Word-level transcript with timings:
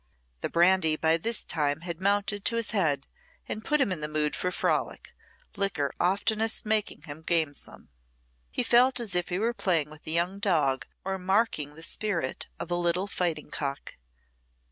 The 0.39 0.49
brandy 0.49 0.95
by 0.95 1.17
this 1.17 1.43
time 1.45 1.81
had 1.81 2.01
mounted 2.01 2.43
to 2.45 2.55
his 2.55 2.71
head 2.71 3.05
and 3.47 3.63
put 3.63 3.79
him 3.79 3.91
in 3.91 4.01
the 4.01 4.07
mood 4.07 4.35
for 4.35 4.51
frolic, 4.51 5.13
liquor 5.55 5.93
oftenest 5.99 6.65
making 6.65 7.03
him 7.03 7.21
gamesome. 7.21 7.91
He 8.49 8.63
felt 8.63 8.99
as 8.99 9.13
if 9.13 9.29
he 9.29 9.37
were 9.37 9.53
playing 9.53 9.91
with 9.91 10.07
a 10.07 10.09
young 10.11 10.39
dog 10.39 10.87
or 11.05 11.19
marking 11.19 11.75
the 11.75 11.83
spirit 11.83 12.47
of 12.59 12.71
a 12.71 12.75
little 12.75 13.05
fighting 13.05 13.51
cock. 13.51 13.97